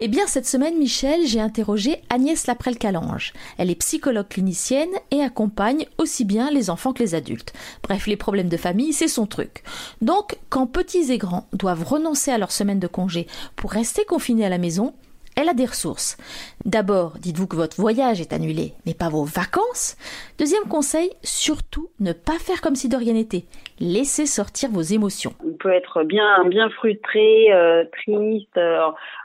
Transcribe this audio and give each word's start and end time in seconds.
Eh 0.00 0.08
bien, 0.08 0.26
cette 0.26 0.46
semaine, 0.46 0.76
Michel, 0.76 1.26
j'ai 1.26 1.40
interrogé 1.40 2.02
Agnès 2.10 2.46
Laprelle-Calange. 2.46 3.32
Elle 3.56 3.70
est 3.70 3.76
psychologue 3.76 4.28
clinicienne 4.28 4.90
et 5.10 5.22
accompagne 5.22 5.86
aussi 5.96 6.26
bien 6.26 6.50
les 6.50 6.68
enfants 6.68 6.92
que 6.92 7.02
les 7.02 7.14
adultes. 7.14 7.54
Bref, 7.82 8.06
les 8.06 8.16
problèmes 8.16 8.50
de 8.50 8.58
famille, 8.58 8.92
c'est 8.92 9.08
son 9.08 9.26
truc. 9.26 9.62
Donc, 10.02 10.36
quand 10.50 10.66
petits 10.66 11.10
et 11.10 11.18
grands 11.18 11.46
doivent 11.54 11.84
renoncer 11.84 12.30
à 12.30 12.38
leur 12.38 12.52
semaine 12.52 12.80
de 12.80 12.86
congé 12.86 13.26
pour 13.56 13.70
rester 13.70 14.04
confinés 14.04 14.44
à 14.44 14.50
la 14.50 14.58
maison, 14.58 14.92
elle 15.36 15.50
a 15.50 15.54
des 15.54 15.66
ressources. 15.66 16.16
D'abord, 16.64 17.18
dites-vous 17.20 17.46
que 17.46 17.56
votre 17.56 17.78
voyage 17.78 18.22
est 18.22 18.32
annulé, 18.32 18.72
mais 18.86 18.94
pas 18.94 19.10
vos 19.10 19.24
vacances. 19.24 19.96
Deuxième 20.38 20.64
conseil, 20.64 21.10
surtout 21.22 21.88
ne 22.00 22.12
pas 22.12 22.38
faire 22.38 22.62
comme 22.62 22.74
si 22.74 22.88
de 22.88 22.96
rien 22.96 23.12
n'était. 23.12 23.44
Laissez 23.78 24.24
sortir 24.24 24.70
vos 24.70 24.80
émotions. 24.80 25.32
On 25.44 25.52
peut 25.52 25.72
être 25.72 26.04
bien, 26.04 26.44
bien 26.46 26.70
frustré, 26.70 27.52
euh, 27.52 27.84
triste, 27.92 28.56
euh, 28.56 28.78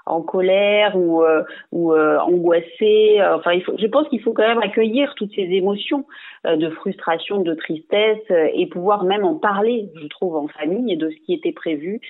en 0.06 0.22
colère 0.22 0.98
ou, 0.98 1.24
euh, 1.24 1.44
ou 1.72 1.94
angoissé. 1.96 3.22
Enfin, 3.34 3.54
il 3.54 3.64
faut, 3.64 3.78
je 3.80 3.88
pense 3.88 4.10
qu'il 4.10 4.22
faut 4.22 4.34
quand 4.34 4.48
même 4.48 4.62
accueillir 4.62 5.16
toutes 5.16 5.34
ces 5.34 5.44
émotions 5.44 6.06
de 6.44 6.70
frustration, 6.72 7.42
de 7.42 7.54
tristesse 7.54 8.26
et 8.54 8.66
pouvoir 8.66 9.04
même 9.04 9.24
en 9.24 9.36
parler, 9.36 9.90
je 9.96 10.08
trouve, 10.08 10.36
en 10.36 10.48
famille 10.48 10.98
de 10.98 11.10
ce 11.10 11.16
qui 11.26 11.34
était 11.34 11.52
prévu. 11.52 12.02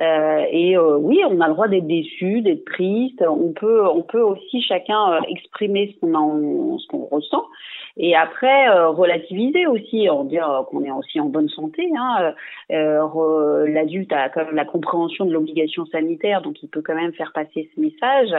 Et 0.00 0.78
oui, 0.78 1.20
on 1.28 1.40
a 1.40 1.48
le 1.48 1.54
droit 1.54 1.68
d'être 1.68 1.86
déçu, 1.86 2.40
d'être 2.40 2.64
triste. 2.64 3.22
On 3.26 3.52
peut, 3.52 3.86
on 3.86 4.02
peut 4.02 4.22
aussi 4.22 4.62
chacun 4.62 5.20
exprimer 5.28 5.94
ce 5.94 6.00
qu'on 6.00 6.78
ce 6.78 6.86
qu'on 6.88 7.04
ressent. 7.04 7.44
Et 8.02 8.16
après, 8.16 8.68
relativiser 8.88 9.66
aussi, 9.66 10.08
en 10.08 10.24
dire 10.24 10.64
qu'on 10.70 10.82
est 10.84 10.90
aussi 10.90 11.20
en 11.20 11.26
bonne 11.26 11.50
santé, 11.50 11.90
Hein, 11.96 12.34
euh, 12.70 13.66
L'adulte 13.66 14.12
a 14.12 14.28
quand 14.28 14.44
même 14.44 14.54
la 14.54 14.64
compréhension 14.64 15.24
de 15.24 15.32
l'obligation 15.32 15.86
sanitaire, 15.86 16.42
donc 16.42 16.62
il 16.62 16.68
peut 16.68 16.82
quand 16.82 16.94
même 16.94 17.12
faire 17.12 17.32
passer 17.32 17.70
ce 17.74 17.80
message 17.80 18.34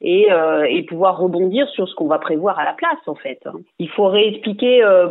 et, 0.00 0.32
euh, 0.32 0.66
pouvoir 0.88 1.18
rebondir 1.18 1.68
sur 1.68 1.88
ce 1.88 1.94
qu'on 1.94 2.08
va 2.08 2.18
prévoir 2.18 2.58
à 2.58 2.64
la 2.64 2.72
place 2.72 2.98
en 3.06 3.14
fait. 3.14 3.40
Il 3.78 3.88
faut 3.88 4.08
réexpliquer 4.08 4.82
euh, 4.82 5.08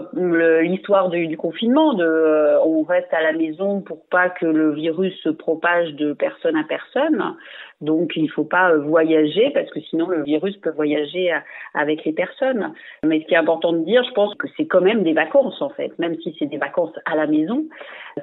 l'histoire 0.62 1.10
du, 1.10 1.38
confinement. 1.38 1.98
Euh, 2.00 2.58
on 2.66 2.84
reste 2.84 3.12
à 3.14 3.22
la 3.22 3.32
maison 3.32 3.82
pour 3.82 4.06
pas 4.10 4.30
que 4.30 4.46
le 4.46 4.74
virus 4.74 5.16
se 5.24 5.30
propage 5.30 5.94
de 5.94 6.14
personne 6.14 6.58
à 6.58 6.64
personne. 6.64 7.36
Donc 7.80 8.12
il 8.16 8.24
ne 8.24 8.28
faut 8.28 8.44
pas 8.44 8.76
voyager 8.76 9.50
parce 9.52 9.70
que 9.72 9.80
sinon 9.80 10.08
le 10.08 10.24
virus 10.24 10.56
peut 10.58 10.70
voyager 10.70 11.32
avec 11.74 12.06
les 12.06 12.12
personnes. 12.12 12.74
Mais 13.04 13.22
ce 13.22 13.26
qui 13.26 13.34
est 13.34 13.38
important 13.38 13.74
de 13.74 13.80
dire, 13.80 13.91
je 14.00 14.12
pense 14.14 14.34
que 14.36 14.48
c'est 14.56 14.66
quand 14.66 14.82
même 14.82 15.04
des 15.04 15.14
vacances 15.14 15.62
en 15.62 15.70
fait, 15.70 15.98
même 16.00 16.16
si 16.22 16.36
c'est 16.40 16.46
des 16.46 16.58
vacances 16.58 16.94
à 17.06 17.16
la 17.16 17.28
maison. 17.28 17.66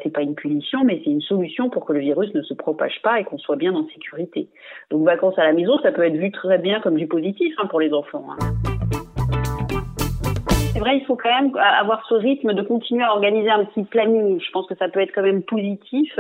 C'est 0.02 0.12
pas 0.12 0.22
une 0.22 0.34
punition, 0.34 0.84
mais 0.84 1.00
c'est 1.04 1.10
une 1.10 1.22
solution 1.22 1.70
pour 1.70 1.84
que 1.84 1.92
le 1.92 2.00
virus 2.00 2.32
ne 2.34 2.42
se 2.42 2.54
propage 2.54 3.00
pas 3.02 3.20
et 3.20 3.24
qu'on 3.24 3.38
soit 3.38 3.56
bien 3.56 3.74
en 3.74 3.86
sécurité. 3.88 4.48
Donc 4.90 5.04
vacances 5.04 5.38
à 5.38 5.44
la 5.44 5.52
maison, 5.52 5.78
ça 5.82 5.92
peut 5.92 6.04
être 6.04 6.16
vu 6.16 6.30
très 6.30 6.58
bien 6.58 6.80
comme 6.80 6.96
du 6.96 7.06
positif 7.06 7.54
hein, 7.58 7.66
pour 7.66 7.80
les 7.80 7.92
enfants. 7.92 8.26
Hein. 8.30 8.97
C'est 10.78 10.84
vrai, 10.84 10.96
il 10.96 11.04
faut 11.06 11.16
quand 11.16 11.28
même 11.28 11.56
avoir 11.56 12.06
ce 12.08 12.14
rythme 12.14 12.54
de 12.54 12.62
continuer 12.62 13.02
à 13.02 13.10
organiser 13.10 13.50
un 13.50 13.64
petit 13.64 13.82
planning. 13.82 14.40
Je 14.40 14.50
pense 14.52 14.68
que 14.68 14.76
ça 14.76 14.88
peut 14.88 15.00
être 15.00 15.10
quand 15.12 15.24
même 15.24 15.42
positif 15.42 16.16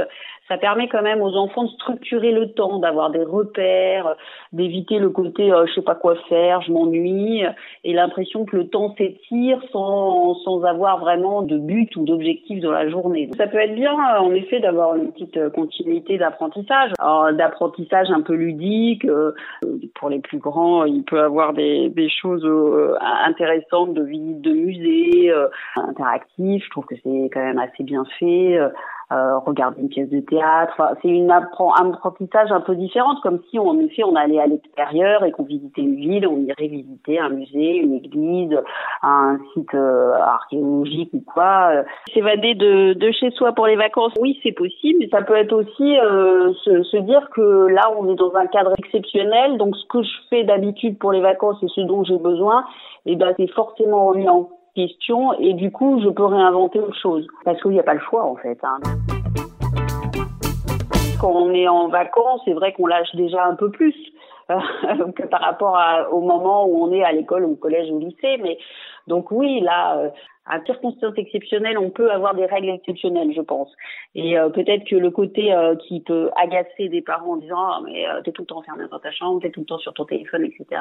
ça 0.48 0.56
permet 0.56 0.88
quand 0.88 1.02
même 1.02 1.20
aux 1.20 1.36
enfants 1.36 1.64
de 1.64 1.70
structurer 1.70 2.32
le 2.32 2.52
temps, 2.52 2.78
d'avoir 2.78 3.10
des 3.10 3.22
repères, 3.22 4.16
d'éviter 4.52 4.98
le 4.98 5.10
côté 5.10 5.52
euh, 5.52 5.66
je 5.66 5.74
sais 5.74 5.82
pas 5.82 5.94
quoi 5.94 6.16
faire, 6.28 6.62
je 6.62 6.72
m'ennuie, 6.72 7.42
et 7.84 7.92
l'impression 7.92 8.46
que 8.46 8.56
le 8.56 8.68
temps 8.68 8.94
s'étire 8.96 9.60
sans, 9.70 10.34
sans 10.36 10.64
avoir 10.64 10.98
vraiment 10.98 11.42
de 11.42 11.58
but 11.58 11.94
ou 11.96 12.04
d'objectif 12.04 12.60
dans 12.60 12.72
la 12.72 12.88
journée. 12.88 13.28
ça 13.36 13.46
peut 13.46 13.58
être 13.58 13.74
bien, 13.74 13.92
euh, 13.92 14.20
en 14.20 14.32
effet, 14.32 14.60
d'avoir 14.60 14.96
une 14.96 15.12
petite 15.12 15.36
euh, 15.36 15.50
continuité 15.50 16.16
d'apprentissage, 16.16 16.92
d'apprentissage 17.36 18.10
un 18.10 18.22
peu 18.22 18.34
ludique. 18.34 19.06
pour 19.94 20.08
les 20.08 20.20
plus 20.20 20.38
grands, 20.38 20.84
il 20.84 21.04
peut 21.04 21.20
avoir 21.20 21.52
des, 21.52 21.90
des 21.90 22.08
choses 22.08 22.46
intéressantes 23.26 23.94
de 23.94 24.02
visite 24.02 24.40
de 24.40 24.50
musée, 24.58 25.32
interactif. 25.76 26.64
Je 26.64 26.70
trouve 26.70 26.86
que 26.86 26.96
c'est 26.96 27.30
quand 27.32 27.42
même 27.42 27.58
assez 27.58 27.82
bien 27.84 28.04
fait 28.18 28.58
euh, 29.10 29.38
regarder 29.38 29.80
une 29.80 29.88
pièce 29.88 30.10
de 30.10 30.20
théâtre. 30.20 30.74
Enfin, 30.78 30.94
c'est 31.00 31.08
une 31.08 31.30
un 31.30 31.90
apprentissage 31.92 32.52
un 32.52 32.60
peu 32.60 32.74
différente, 32.74 33.20
comme 33.22 33.40
si 33.50 33.58
en 33.58 33.78
effet 33.78 34.04
on 34.04 34.14
allait 34.16 34.40
à 34.40 34.46
l'extérieur 34.46 35.24
et 35.24 35.30
qu'on 35.30 35.44
visitait 35.44 35.80
une 35.80 35.96
ville, 35.96 36.26
on 36.26 36.38
irait 36.40 36.68
visiter 36.68 37.18
un 37.18 37.30
musée, 37.30 37.76
une 37.76 37.94
église, 37.94 38.54
un 39.02 39.38
site 39.54 39.74
euh, 39.74 40.12
archéologique 40.14 41.10
ou 41.14 41.20
quoi. 41.20 41.70
Euh, 41.72 41.82
s'évader 42.12 42.54
de, 42.54 42.92
de 42.94 43.10
chez 43.12 43.30
soi 43.30 43.52
pour 43.52 43.66
les 43.66 43.76
vacances, 43.76 44.12
oui 44.20 44.38
c'est 44.42 44.52
possible. 44.52 45.04
Ça 45.10 45.22
peut 45.22 45.36
être 45.36 45.52
aussi 45.52 45.98
euh, 45.98 46.52
se, 46.64 46.82
se 46.82 46.96
dire 46.98 47.30
que 47.34 47.68
là 47.68 47.90
on 47.98 48.08
est 48.12 48.16
dans 48.16 48.34
un 48.34 48.46
cadre 48.46 48.74
exceptionnel, 48.78 49.56
donc 49.56 49.76
ce 49.76 49.86
que 49.86 50.02
je 50.02 50.16
fais 50.28 50.44
d'habitude 50.44 50.98
pour 50.98 51.12
les 51.12 51.20
vacances 51.20 51.62
et 51.62 51.68
ce 51.68 51.80
dont 51.80 52.04
j'ai 52.04 52.18
besoin, 52.18 52.64
eh 53.06 53.16
ben 53.16 53.32
c'est 53.38 53.50
forcément 53.52 54.08
remis 54.08 54.28
en 54.28 54.50
question 54.74 55.32
et 55.38 55.54
du 55.54 55.70
coup 55.70 56.00
je 56.02 56.08
peux 56.08 56.24
réinventer 56.24 56.80
autre 56.80 56.98
chose 56.98 57.26
parce 57.44 57.60
qu'il 57.62 57.72
n'y 57.72 57.80
a 57.80 57.84
pas 57.84 57.94
le 57.94 58.00
choix 58.00 58.24
en 58.24 58.36
fait. 58.36 58.58
Hein. 58.62 58.78
Quand 61.20 61.32
on 61.32 61.52
est 61.52 61.66
en 61.68 61.88
vacances, 61.88 62.42
c'est 62.44 62.52
vrai 62.52 62.72
qu'on 62.72 62.86
lâche 62.86 63.14
déjà 63.14 63.44
un 63.44 63.56
peu 63.56 63.70
plus 63.70 63.94
que 64.48 65.26
par 65.26 65.40
rapport 65.40 65.78
au 66.12 66.20
moment 66.20 66.66
où 66.66 66.84
on 66.84 66.92
est 66.92 67.04
à 67.04 67.12
l'école, 67.12 67.44
au 67.44 67.56
collège, 67.56 67.90
au 67.90 67.98
lycée. 67.98 68.38
Mais 68.42 68.58
donc 69.06 69.30
oui, 69.30 69.60
là, 69.60 69.98
euh, 69.98 70.08
à 70.48 70.64
circonstances 70.64 71.16
exceptionnelles, 71.16 71.78
on 71.78 71.90
peut 71.90 72.10
avoir 72.10 72.34
des 72.34 72.46
règles 72.46 72.70
exceptionnelles, 72.70 73.32
je 73.34 73.42
pense. 73.42 73.70
Et 74.14 74.38
euh, 74.38 74.48
peut-être 74.48 74.84
que 74.84 74.96
le 74.96 75.10
côté 75.10 75.52
euh, 75.52 75.76
qui 75.76 76.00
peut 76.00 76.30
agacer 76.36 76.88
des 76.88 77.02
parents 77.02 77.32
en 77.32 77.36
disant 77.36 77.58
ah, 77.58 77.80
mais 77.84 78.08
euh, 78.08 78.22
t'es 78.22 78.32
tout 78.32 78.42
le 78.42 78.46
temps 78.46 78.58
enfermé 78.58 78.84
dans 78.90 78.98
ta 78.98 79.10
chambre, 79.10 79.40
t'es 79.42 79.50
tout 79.50 79.60
le 79.60 79.66
temps 79.66 79.78
sur 79.78 79.92
ton 79.92 80.06
téléphone, 80.06 80.44
etc. 80.44 80.80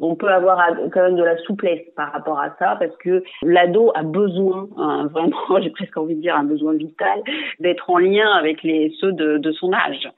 On 0.00 0.14
peut 0.14 0.28
avoir 0.28 0.64
quand 0.92 1.02
même 1.02 1.16
de 1.16 1.24
la 1.24 1.36
souplesse 1.38 1.82
par 1.96 2.12
rapport 2.12 2.38
à 2.38 2.54
ça 2.58 2.76
parce 2.78 2.96
que 2.98 3.22
l'ado 3.42 3.90
a 3.94 4.02
besoin, 4.02 4.68
hein, 4.76 5.06
vraiment, 5.12 5.60
j'ai 5.60 5.70
presque 5.70 5.96
envie 5.96 6.14
de 6.14 6.20
dire 6.20 6.36
un 6.36 6.44
besoin 6.44 6.74
vital, 6.74 7.22
d'être 7.60 7.90
en 7.90 7.98
lien 7.98 8.30
avec 8.32 8.62
les 8.62 8.92
ceux 9.00 9.12
de, 9.12 9.38
de 9.38 9.52
son 9.52 9.72
âge. 9.72 10.08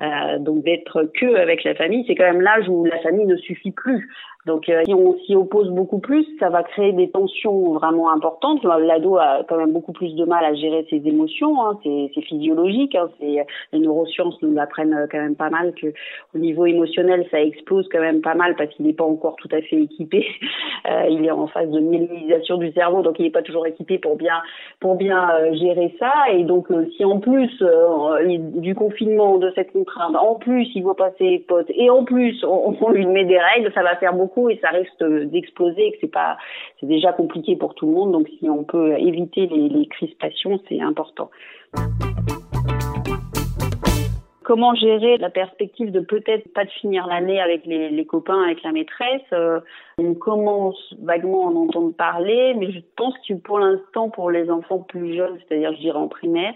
Euh, 0.00 0.38
donc 0.40 0.64
d'être 0.64 1.08
que 1.14 1.36
avec 1.36 1.62
la 1.62 1.74
famille, 1.76 2.04
c'est 2.06 2.16
quand 2.16 2.24
même 2.24 2.40
l'âge 2.40 2.68
où 2.68 2.84
la 2.84 2.98
famille 2.98 3.26
ne 3.26 3.36
suffit 3.36 3.70
plus. 3.70 4.08
Donc 4.46 4.68
euh, 4.68 4.82
si 4.84 4.92
on 4.92 5.16
s'y 5.20 5.34
oppose 5.34 5.70
beaucoup 5.70 6.00
plus, 6.00 6.26
ça 6.38 6.50
va 6.50 6.62
créer 6.62 6.92
des 6.92 7.08
tensions 7.08 7.72
vraiment 7.72 8.10
importantes. 8.10 8.62
L'ado 8.62 9.16
a 9.16 9.42
quand 9.48 9.56
même 9.56 9.72
beaucoup 9.72 9.92
plus 9.92 10.14
de 10.14 10.24
mal 10.24 10.44
à 10.44 10.54
gérer 10.54 10.86
ses 10.90 11.00
émotions, 11.06 11.64
hein. 11.64 11.78
c'est 11.82 12.20
physiologique. 12.22 12.94
Hein. 12.94 13.08
les 13.20 13.78
neurosciences 13.78 14.40
nous 14.42 14.52
l'apprennent 14.52 15.08
quand 15.10 15.18
même 15.18 15.36
pas 15.36 15.48
mal 15.48 15.72
que 15.74 15.86
au 16.34 16.38
niveau 16.38 16.66
émotionnel, 16.66 17.26
ça 17.30 17.40
explose 17.40 17.88
quand 17.90 18.00
même 18.00 18.20
pas 18.20 18.34
mal 18.34 18.54
parce 18.56 18.68
qu'il 18.74 18.86
n'est 18.86 18.92
pas 18.92 19.04
encore 19.04 19.36
tout 19.36 19.48
à 19.50 19.60
fait 19.62 19.80
équipé. 19.82 20.26
Euh, 20.86 21.06
il 21.08 21.24
est 21.24 21.30
en 21.30 21.46
phase 21.46 21.70
de 21.70 21.80
myélinisation 21.80 22.58
du 22.58 22.70
cerveau, 22.72 23.00
donc 23.00 23.18
il 23.18 23.22
n'est 23.22 23.30
pas 23.30 23.40
toujours 23.40 23.66
équipé 23.66 23.98
pour 23.98 24.16
bien 24.16 24.42
pour 24.80 24.96
bien 24.96 25.30
euh, 25.30 25.54
gérer 25.54 25.94
ça. 25.98 26.12
Et 26.30 26.44
donc 26.44 26.66
si 26.96 27.06
en 27.06 27.20
plus 27.20 27.50
du 28.28 28.74
confinement, 28.74 29.38
de 29.38 29.50
cette 29.54 29.72
contrainte, 29.72 30.14
en 30.14 30.34
plus 30.34 30.68
il 30.74 30.82
voit 30.82 30.96
pas 30.96 31.10
ses 31.16 31.38
potes 31.48 31.70
et 31.70 31.88
en 31.88 32.04
plus 32.04 32.44
on 32.44 32.90
lui 32.90 33.06
met 33.06 33.24
des 33.24 33.38
règles, 33.38 33.72
ça 33.72 33.82
va 33.82 33.96
faire 33.96 34.12
beaucoup 34.12 34.33
et 34.48 34.58
ça 34.60 34.70
risque 34.70 35.02
d'exploser 35.30 35.86
et 35.86 35.92
que 35.92 35.98
c'est 36.00 36.12
pas, 36.12 36.36
c'est 36.80 36.86
déjà 36.86 37.12
compliqué 37.12 37.56
pour 37.56 37.74
tout 37.74 37.86
le 37.86 37.92
monde. 37.92 38.12
Donc 38.12 38.28
si 38.38 38.48
on 38.48 38.64
peut 38.64 38.98
éviter 38.98 39.46
les, 39.46 39.86
crispations, 39.86 40.60
c'est 40.68 40.80
important. 40.80 41.30
Comment 44.42 44.74
gérer 44.74 45.16
la 45.16 45.30
perspective 45.30 45.90
de 45.90 46.00
peut-être 46.00 46.52
pas 46.52 46.64
de 46.64 46.70
finir 46.70 47.06
l'année 47.06 47.40
avec 47.40 47.64
les, 47.64 47.88
les, 47.88 48.04
copains, 48.04 48.42
avec 48.42 48.62
la 48.62 48.72
maîtresse 48.72 49.22
euh, 49.32 49.60
On 49.96 50.14
commence 50.14 50.94
vaguement 51.02 51.48
à 51.48 51.50
en 51.50 51.56
entendre 51.56 51.94
parler, 51.94 52.54
mais 52.54 52.70
je 52.70 52.80
pense 52.96 53.14
que 53.26 53.34
pour 53.34 53.58
l'instant, 53.58 54.10
pour 54.10 54.30
les 54.30 54.50
enfants 54.50 54.80
plus 54.80 55.14
jeunes, 55.14 55.38
c'est-à-dire 55.38 55.72
je 55.72 55.80
dirais 55.80 55.98
en 55.98 56.08
primaire, 56.08 56.52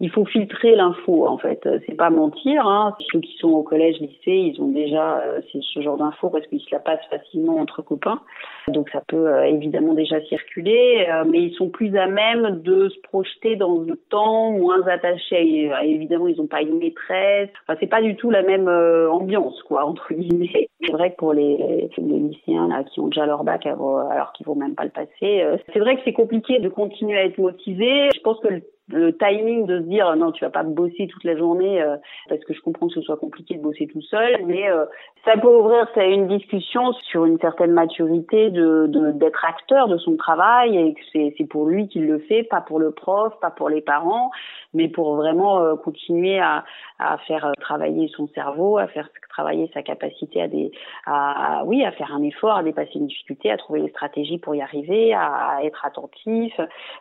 il 0.00 0.10
faut 0.10 0.24
filtrer 0.24 0.76
l'info 0.76 1.26
en 1.26 1.38
fait. 1.38 1.66
C'est 1.86 1.94
pas 1.94 2.10
mentir. 2.10 2.66
Hein. 2.66 2.94
Ceux 3.12 3.20
qui 3.20 3.36
sont 3.38 3.50
au 3.50 3.62
collège, 3.62 3.98
lycée, 4.00 4.52
ils 4.52 4.60
ont 4.60 4.68
déjà 4.68 5.20
euh, 5.20 5.40
ce 5.52 5.80
genre 5.80 5.96
d'infos 5.96 6.28
parce 6.28 6.46
qu'ils 6.48 6.60
se 6.60 6.70
la 6.70 6.80
passent 6.80 7.06
facilement 7.10 7.56
entre 7.56 7.82
copains. 7.82 8.20
Donc 8.68 8.90
ça 8.90 9.00
peut 9.06 9.28
euh, 9.28 9.44
évidemment 9.44 9.94
déjà 9.94 10.20
circuler, 10.22 11.06
euh, 11.08 11.24
mais 11.26 11.40
ils 11.40 11.54
sont 11.54 11.70
plus 11.70 11.96
à 11.96 12.06
même 12.06 12.60
de 12.62 12.88
se 12.88 13.00
projeter 13.00 13.56
dans 13.56 13.78
le 13.78 13.96
temps, 14.10 14.52
moins 14.52 14.86
attachés. 14.86 15.70
Évidemment, 15.84 16.26
ils 16.26 16.36
n'ont 16.36 16.46
pas 16.46 16.62
une 16.62 16.78
maîtresse. 16.78 17.50
Enfin, 17.62 17.78
c'est 17.80 17.86
pas 17.86 18.02
du 18.02 18.16
tout 18.16 18.30
la 18.30 18.42
même 18.42 18.68
ambiance 18.68 19.62
quoi 19.62 19.84
entre 19.86 20.12
guillemets. 20.12 20.68
C'est 20.84 20.92
vrai 20.92 21.12
que 21.12 21.16
pour 21.16 21.32
les, 21.32 21.88
lycéens 21.96 22.68
là 22.68 22.84
qui 22.84 23.00
ont 23.00 23.08
déjà 23.08 23.24
leur 23.24 23.44
bac 23.44 23.66
alors 23.66 24.32
qu'ils 24.34 24.46
vont 24.46 24.54
même 24.54 24.74
pas 24.74 24.84
le 24.84 24.90
passer, 24.90 25.44
c'est 25.72 25.78
vrai 25.78 25.96
que 25.96 26.02
c'est 26.04 26.12
compliqué 26.12 26.58
de 26.58 26.68
continuer 26.68 27.18
à 27.18 27.24
être 27.24 27.38
motivé. 27.38 28.10
Je 28.14 28.20
pense 28.20 28.38
que 28.40 28.48
le 28.48 28.62
le 28.88 29.16
timing 29.16 29.66
de 29.66 29.80
se 29.80 29.84
dire 29.84 30.14
non 30.16 30.30
tu 30.30 30.44
vas 30.44 30.50
pas 30.50 30.62
bosser 30.62 31.08
toute 31.08 31.24
la 31.24 31.36
journée 31.36 31.82
euh, 31.82 31.96
parce 32.28 32.42
que 32.44 32.54
je 32.54 32.60
comprends 32.60 32.86
que 32.86 32.94
ce 32.94 33.00
soit 33.00 33.16
compliqué 33.16 33.54
de 33.54 33.62
bosser 33.62 33.88
tout 33.88 34.02
seul 34.02 34.44
mais 34.46 34.68
euh, 34.70 34.84
ça 35.24 35.36
peut 35.36 35.48
ouvrir 35.48 35.88
ça 35.94 36.04
une 36.04 36.28
discussion 36.28 36.92
sur 36.92 37.24
une 37.24 37.38
certaine 37.40 37.72
maturité 37.72 38.50
de 38.50 38.86
d'être 39.12 39.44
acteur 39.44 39.88
de 39.88 39.98
son 39.98 40.16
travail 40.16 40.76
et 40.76 40.94
que 40.94 41.00
c'est 41.12 41.34
c'est 41.36 41.46
pour 41.46 41.66
lui 41.66 41.88
qu'il 41.88 42.06
le 42.06 42.20
fait 42.20 42.44
pas 42.44 42.60
pour 42.60 42.78
le 42.78 42.92
prof 42.92 43.34
pas 43.40 43.50
pour 43.50 43.68
les 43.68 43.80
parents 43.80 44.30
mais 44.72 44.88
pour 44.88 45.16
vraiment 45.16 45.60
euh, 45.60 45.74
continuer 45.74 46.38
à 46.38 46.64
à 47.00 47.18
faire 47.18 47.52
travailler 47.60 48.08
son 48.14 48.28
cerveau 48.28 48.78
à 48.78 48.86
faire 48.86 49.08
travailler 49.30 49.68
sa 49.74 49.82
capacité 49.82 50.40
à 50.42 50.48
des 50.48 50.70
à, 51.06 51.64
oui 51.66 51.84
à 51.84 51.90
faire 51.90 52.14
un 52.14 52.22
effort 52.22 52.56
à 52.56 52.62
dépasser 52.62 52.92
une 52.94 53.08
difficulté 53.08 53.50
à 53.50 53.56
trouver 53.56 53.80
les 53.80 53.88
stratégies 53.88 54.38
pour 54.38 54.54
y 54.54 54.62
arriver 54.62 55.12
à, 55.12 55.56
à 55.56 55.62
être 55.64 55.84
attentif 55.84 56.54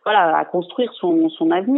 voilà 0.04 0.36
à 0.36 0.46
construire 0.46 0.92
son 0.94 1.30
son 1.30 1.52
avenir 1.52 1.75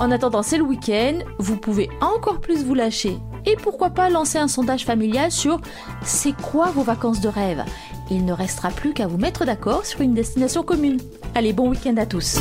en 0.00 0.10
attendant, 0.10 0.42
c'est 0.42 0.58
le 0.58 0.64
week-end, 0.64 1.18
vous 1.38 1.56
pouvez 1.56 1.88
encore 2.00 2.40
plus 2.40 2.64
vous 2.64 2.74
lâcher. 2.74 3.18
Et 3.46 3.56
pourquoi 3.56 3.90
pas 3.90 4.08
lancer 4.08 4.38
un 4.38 4.48
sondage 4.48 4.84
familial 4.84 5.30
sur 5.32 5.60
c'est 6.02 6.34
quoi 6.40 6.66
vos 6.66 6.82
vacances 6.82 7.20
de 7.20 7.28
rêve? 7.28 7.64
Il 8.10 8.24
ne 8.24 8.32
restera 8.32 8.70
plus 8.70 8.92
qu'à 8.92 9.06
vous 9.06 9.18
mettre 9.18 9.44
d'accord 9.44 9.84
sur 9.84 10.00
une 10.00 10.14
destination 10.14 10.62
commune. 10.62 10.98
Allez, 11.34 11.52
bon 11.52 11.70
week-end 11.70 11.96
à 11.96 12.06
tous 12.06 12.40